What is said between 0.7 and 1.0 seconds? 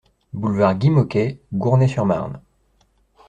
Guy